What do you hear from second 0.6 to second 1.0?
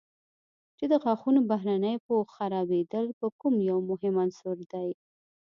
چې د